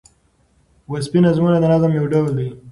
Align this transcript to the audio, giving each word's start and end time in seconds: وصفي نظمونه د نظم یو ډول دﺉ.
وصفي 0.91 1.17
نظمونه 1.27 1.57
د 1.59 1.65
نظم 1.73 1.91
یو 1.97 2.05
ډول 2.13 2.25
دﺉ. 2.37 2.47